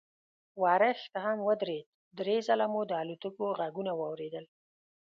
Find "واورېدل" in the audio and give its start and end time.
3.95-4.45